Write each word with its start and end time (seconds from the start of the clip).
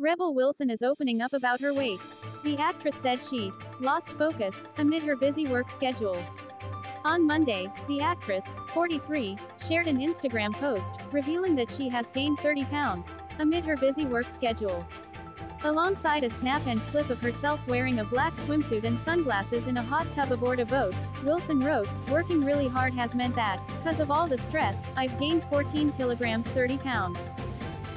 Rebel 0.00 0.32
Wilson 0.32 0.70
is 0.70 0.80
opening 0.80 1.20
up 1.20 1.34
about 1.34 1.60
her 1.60 1.74
weight. 1.74 2.00
The 2.42 2.56
actress 2.56 2.96
said 2.96 3.22
she'd 3.22 3.52
lost 3.80 4.12
focus 4.12 4.64
amid 4.78 5.02
her 5.02 5.14
busy 5.14 5.46
work 5.46 5.68
schedule. 5.68 6.16
On 7.04 7.26
Monday, 7.26 7.70
the 7.86 8.00
actress, 8.00 8.46
43, 8.72 9.36
shared 9.68 9.86
an 9.86 9.98
Instagram 9.98 10.54
post 10.54 10.94
revealing 11.12 11.54
that 11.56 11.70
she 11.70 11.90
has 11.90 12.08
gained 12.08 12.38
30 12.38 12.64
pounds 12.64 13.08
amid 13.40 13.62
her 13.66 13.76
busy 13.76 14.06
work 14.06 14.30
schedule. 14.30 14.86
Alongside 15.64 16.24
a 16.24 16.30
snap 16.30 16.66
and 16.66 16.80
clip 16.90 17.10
of 17.10 17.20
herself 17.20 17.60
wearing 17.66 17.98
a 17.98 18.04
black 18.04 18.34
swimsuit 18.34 18.84
and 18.84 18.98
sunglasses 19.00 19.66
in 19.66 19.76
a 19.76 19.82
hot 19.82 20.10
tub 20.12 20.32
aboard 20.32 20.60
a 20.60 20.64
boat, 20.64 20.94
Wilson 21.24 21.60
wrote, 21.60 21.88
Working 22.08 22.42
really 22.42 22.68
hard 22.68 22.94
has 22.94 23.14
meant 23.14 23.34
that, 23.34 23.60
because 23.68 24.00
of 24.00 24.10
all 24.10 24.26
the 24.26 24.38
stress, 24.38 24.82
I've 24.96 25.18
gained 25.20 25.44
14 25.50 25.92
kilograms 25.92 26.46
30 26.48 26.78
pounds. 26.78 27.18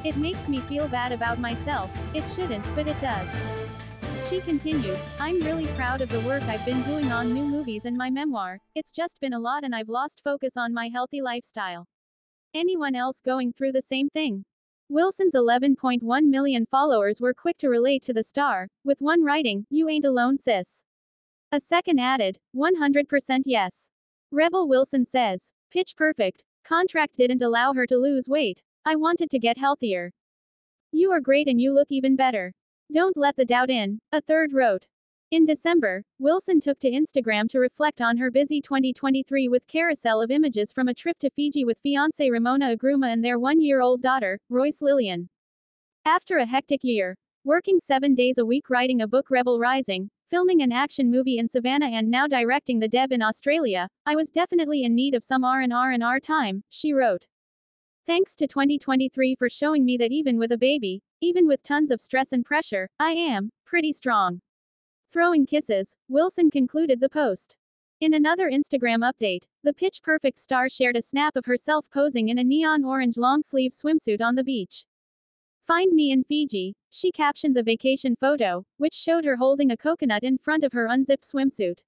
It 0.03 0.17
makes 0.17 0.49
me 0.49 0.59
feel 0.61 0.89
bad 0.89 1.13
about 1.13 1.39
myself, 1.39 1.89
it 2.13 2.23
shouldn't, 2.35 2.65
but 2.75 2.87
it 2.87 2.99
does. 2.99 3.29
She 4.29 4.41
continued, 4.41 4.99
I'm 5.17 5.41
really 5.41 5.67
proud 5.67 6.01
of 6.01 6.09
the 6.09 6.19
work 6.21 6.43
I've 6.43 6.65
been 6.65 6.81
doing 6.83 7.09
on 7.11 7.33
new 7.33 7.45
movies 7.45 7.85
and 7.85 7.95
my 7.95 8.09
memoir, 8.09 8.59
it's 8.75 8.91
just 8.91 9.21
been 9.21 9.31
a 9.31 9.39
lot 9.39 9.63
and 9.63 9.73
I've 9.73 9.87
lost 9.87 10.21
focus 10.21 10.57
on 10.57 10.73
my 10.73 10.89
healthy 10.89 11.21
lifestyle. 11.21 11.87
Anyone 12.53 12.95
else 12.95 13.21
going 13.23 13.53
through 13.53 13.71
the 13.71 13.81
same 13.81 14.09
thing? 14.09 14.43
Wilson's 14.89 15.35
11.1 15.35 16.01
million 16.25 16.65
followers 16.69 17.21
were 17.21 17.33
quick 17.33 17.57
to 17.59 17.69
relate 17.69 18.03
to 18.03 18.13
the 18.13 18.23
star, 18.23 18.67
with 18.83 18.99
one 18.99 19.23
writing, 19.23 19.65
You 19.69 19.87
ain't 19.87 20.05
alone, 20.05 20.37
sis. 20.37 20.83
A 21.51 21.61
second 21.61 21.99
added, 21.99 22.39
100% 22.55 23.43
yes. 23.45 23.89
Rebel 24.31 24.67
Wilson 24.67 25.05
says, 25.05 25.53
Pitch 25.71 25.93
perfect, 25.95 26.43
contract 26.65 27.15
didn't 27.15 27.41
allow 27.41 27.73
her 27.73 27.87
to 27.87 27.95
lose 27.95 28.27
weight. 28.27 28.63
I 28.85 28.97
wanted 28.97 29.29
to 29.29 29.39
get 29.39 29.57
healthier. 29.57 30.11
You 30.91 31.11
are 31.11 31.21
great 31.21 31.47
and 31.47 31.59
you 31.59 31.73
look 31.73 31.87
even 31.89 32.17
better. 32.17 32.51
Don't 32.91 33.15
let 33.15 33.37
the 33.37 33.45
doubt 33.45 33.69
in, 33.69 33.99
a 34.11 34.19
third 34.19 34.51
wrote. 34.51 34.87
In 35.31 35.45
December, 35.45 36.03
Wilson 36.19 36.59
took 36.59 36.79
to 36.79 36.91
Instagram 36.91 37.47
to 37.49 37.59
reflect 37.59 38.01
on 38.01 38.17
her 38.17 38.29
busy 38.29 38.59
2023 38.59 39.47
with 39.47 39.65
carousel 39.67 40.21
of 40.21 40.31
images 40.31 40.73
from 40.73 40.89
a 40.89 40.93
trip 40.93 41.17
to 41.19 41.29
Fiji 41.29 41.63
with 41.63 41.81
fiancé 41.81 42.29
Ramona 42.29 42.75
Agruma 42.75 43.13
and 43.13 43.23
their 43.23 43.39
one-year-old 43.39 44.01
daughter, 44.01 44.37
Royce 44.49 44.81
Lillian. 44.81 45.29
After 46.03 46.37
a 46.37 46.45
hectic 46.45 46.81
year, 46.83 47.15
working 47.45 47.79
seven 47.79 48.13
days 48.13 48.37
a 48.37 48.45
week 48.45 48.69
writing 48.69 49.01
a 49.01 49.07
book 49.07 49.31
Rebel 49.31 49.59
Rising, 49.59 50.09
filming 50.29 50.61
an 50.61 50.73
action 50.73 51.09
movie 51.09 51.37
in 51.37 51.47
Savannah 51.47 51.89
and 51.89 52.11
now 52.11 52.27
directing 52.27 52.79
The 52.79 52.89
Deb 52.89 53.13
in 53.13 53.21
Australia, 53.21 53.87
I 54.05 54.17
was 54.17 54.29
definitely 54.29 54.83
in 54.83 54.93
need 54.93 55.15
of 55.15 55.23
some 55.23 55.45
R&R 55.45 55.91
and 55.91 56.03
R 56.03 56.19
time, 56.19 56.63
she 56.69 56.91
wrote. 56.91 57.27
Thanks 58.05 58.35
to 58.35 58.47
2023 58.47 59.35
for 59.35 59.49
showing 59.49 59.85
me 59.85 59.95
that 59.95 60.11
even 60.11 60.37
with 60.37 60.51
a 60.51 60.57
baby, 60.57 61.01
even 61.21 61.47
with 61.47 61.63
tons 61.63 61.89
of 61.89 62.01
stress 62.01 62.33
and 62.33 62.43
pressure, 62.43 62.89
I 62.99 63.11
am 63.11 63.49
pretty 63.65 63.93
strong. 63.93 64.41
Throwing 65.13 65.45
kisses, 65.45 65.95
Wilson 66.09 66.51
concluded 66.51 66.99
the 66.99 67.07
post. 67.07 67.55
In 68.01 68.13
another 68.13 68.51
Instagram 68.51 69.09
update, 69.09 69.45
the 69.63 69.73
Pitch 69.73 70.01
Perfect 70.03 70.37
star 70.37 70.67
shared 70.67 70.97
a 70.97 71.01
snap 71.01 71.37
of 71.37 71.45
herself 71.45 71.89
posing 71.89 72.27
in 72.27 72.39
a 72.39 72.43
neon 72.43 72.83
orange 72.83 73.15
long 73.15 73.41
sleeve 73.41 73.71
swimsuit 73.71 74.19
on 74.19 74.35
the 74.35 74.43
beach. 74.43 74.83
Find 75.65 75.93
me 75.93 76.11
in 76.11 76.25
Fiji, 76.25 76.75
she 76.89 77.09
captioned 77.09 77.55
the 77.55 77.63
vacation 77.63 78.17
photo, 78.19 78.65
which 78.75 78.93
showed 78.93 79.23
her 79.23 79.37
holding 79.37 79.71
a 79.71 79.77
coconut 79.77 80.23
in 80.23 80.37
front 80.37 80.65
of 80.65 80.73
her 80.73 80.87
unzipped 80.87 81.23
swimsuit. 81.23 81.79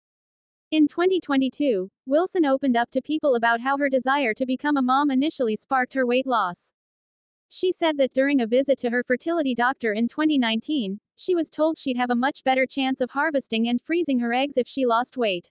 In 0.75 0.89
2022, 0.89 1.89
Wilson 2.05 2.45
opened 2.45 2.75
up 2.75 2.91
to 2.91 3.01
people 3.01 3.35
about 3.35 3.61
how 3.61 3.77
her 3.77 3.87
desire 3.87 4.33
to 4.33 4.45
become 4.45 4.75
a 4.75 4.81
mom 4.81 5.09
initially 5.09 5.55
sparked 5.55 5.93
her 5.93 6.05
weight 6.05 6.27
loss. 6.27 6.73
She 7.47 7.71
said 7.71 7.95
that 7.95 8.13
during 8.13 8.41
a 8.41 8.45
visit 8.45 8.77
to 8.79 8.89
her 8.89 9.01
fertility 9.01 9.55
doctor 9.55 9.93
in 9.93 10.09
2019, 10.09 10.99
she 11.15 11.33
was 11.33 11.49
told 11.49 11.77
she'd 11.77 11.95
have 11.95 12.09
a 12.09 12.13
much 12.13 12.43
better 12.43 12.65
chance 12.65 12.99
of 12.99 13.11
harvesting 13.11 13.69
and 13.69 13.81
freezing 13.81 14.19
her 14.19 14.33
eggs 14.33 14.57
if 14.57 14.67
she 14.67 14.85
lost 14.85 15.15
weight. 15.15 15.49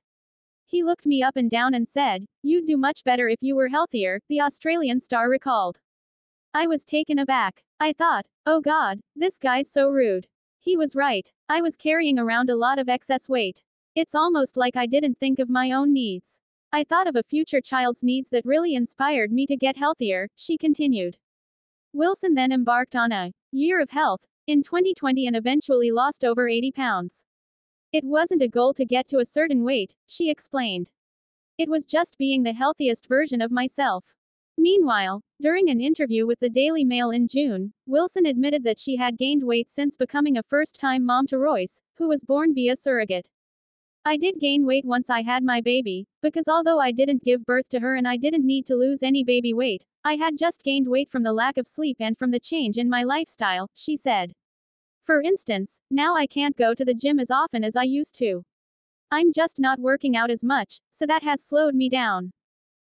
He 0.66 0.82
looked 0.82 1.06
me 1.06 1.22
up 1.22 1.36
and 1.36 1.50
down 1.50 1.72
and 1.72 1.88
said, 1.88 2.26
You'd 2.42 2.66
do 2.66 2.76
much 2.76 3.02
better 3.02 3.26
if 3.26 3.38
you 3.40 3.56
were 3.56 3.68
healthier, 3.68 4.20
the 4.28 4.42
Australian 4.42 5.00
star 5.00 5.30
recalled. 5.30 5.80
I 6.52 6.66
was 6.66 6.84
taken 6.84 7.18
aback. 7.18 7.62
I 7.80 7.94
thought, 7.94 8.26
oh 8.44 8.60
god, 8.60 9.00
this 9.16 9.38
guy's 9.38 9.72
so 9.72 9.88
rude. 9.88 10.26
He 10.60 10.76
was 10.76 10.94
right. 10.94 11.32
I 11.48 11.62
was 11.62 11.78
carrying 11.78 12.18
around 12.18 12.50
a 12.50 12.56
lot 12.56 12.78
of 12.78 12.90
excess 12.90 13.26
weight. 13.26 13.62
It's 13.96 14.16
almost 14.16 14.56
like 14.56 14.74
I 14.74 14.86
didn't 14.86 15.20
think 15.20 15.38
of 15.38 15.48
my 15.48 15.70
own 15.70 15.92
needs. 15.92 16.40
I 16.72 16.82
thought 16.82 17.06
of 17.06 17.14
a 17.14 17.22
future 17.22 17.60
child's 17.60 18.02
needs 18.02 18.28
that 18.30 18.44
really 18.44 18.74
inspired 18.74 19.30
me 19.30 19.46
to 19.46 19.56
get 19.56 19.76
healthier, 19.76 20.28
she 20.34 20.58
continued. 20.58 21.16
Wilson 21.92 22.34
then 22.34 22.50
embarked 22.50 22.96
on 22.96 23.12
a 23.12 23.30
year 23.52 23.80
of 23.80 23.90
health 23.90 24.22
in 24.48 24.64
2020 24.64 25.28
and 25.28 25.36
eventually 25.36 25.92
lost 25.92 26.24
over 26.24 26.48
80 26.48 26.72
pounds. 26.72 27.24
It 27.92 28.02
wasn't 28.02 28.42
a 28.42 28.48
goal 28.48 28.74
to 28.74 28.84
get 28.84 29.06
to 29.08 29.18
a 29.18 29.24
certain 29.24 29.62
weight, 29.62 29.94
she 30.08 30.28
explained. 30.28 30.90
It 31.56 31.68
was 31.68 31.86
just 31.86 32.18
being 32.18 32.42
the 32.42 32.52
healthiest 32.52 33.06
version 33.06 33.40
of 33.40 33.52
myself. 33.52 34.12
Meanwhile, 34.58 35.22
during 35.40 35.70
an 35.70 35.80
interview 35.80 36.26
with 36.26 36.40
the 36.40 36.50
Daily 36.50 36.84
Mail 36.84 37.10
in 37.10 37.28
June, 37.28 37.72
Wilson 37.86 38.26
admitted 38.26 38.64
that 38.64 38.80
she 38.80 38.96
had 38.96 39.18
gained 39.18 39.44
weight 39.44 39.70
since 39.70 39.96
becoming 39.96 40.36
a 40.36 40.42
first 40.42 40.80
time 40.80 41.06
mom 41.06 41.28
to 41.28 41.38
Royce, 41.38 41.80
who 41.96 42.08
was 42.08 42.24
born 42.24 42.52
via 42.54 42.74
surrogate. 42.74 43.28
I 44.06 44.18
did 44.18 44.38
gain 44.38 44.66
weight 44.66 44.84
once 44.84 45.08
I 45.08 45.22
had 45.22 45.42
my 45.42 45.62
baby, 45.62 46.06
because 46.20 46.46
although 46.46 46.78
I 46.78 46.92
didn't 46.92 47.24
give 47.24 47.46
birth 47.46 47.70
to 47.70 47.80
her 47.80 47.94
and 47.94 48.06
I 48.06 48.18
didn't 48.18 48.44
need 48.44 48.66
to 48.66 48.76
lose 48.76 49.02
any 49.02 49.24
baby 49.24 49.54
weight, 49.54 49.86
I 50.04 50.16
had 50.16 50.36
just 50.36 50.62
gained 50.62 50.86
weight 50.86 51.10
from 51.10 51.22
the 51.22 51.32
lack 51.32 51.56
of 51.56 51.66
sleep 51.66 51.96
and 52.00 52.18
from 52.18 52.30
the 52.30 52.38
change 52.38 52.76
in 52.76 52.90
my 52.90 53.02
lifestyle, 53.02 53.70
she 53.72 53.96
said. 53.96 54.34
For 55.04 55.22
instance, 55.22 55.80
now 55.90 56.14
I 56.16 56.26
can't 56.26 56.54
go 56.54 56.74
to 56.74 56.84
the 56.84 56.92
gym 56.92 57.18
as 57.18 57.30
often 57.30 57.64
as 57.64 57.76
I 57.76 57.84
used 57.84 58.18
to. 58.18 58.44
I'm 59.10 59.32
just 59.32 59.58
not 59.58 59.78
working 59.78 60.14
out 60.18 60.30
as 60.30 60.44
much, 60.44 60.80
so 60.92 61.06
that 61.06 61.22
has 61.22 61.42
slowed 61.42 61.74
me 61.74 61.88
down. 61.88 62.32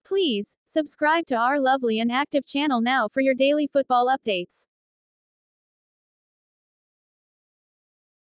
Please, 0.04 0.56
subscribe 0.64 1.26
to 1.26 1.34
our 1.34 1.58
lovely 1.58 1.98
and 1.98 2.12
active 2.12 2.46
channel 2.46 2.80
now 2.80 3.08
for 3.08 3.20
your 3.20 3.34
daily 3.34 3.66
football 3.66 4.06
updates. 4.06 4.66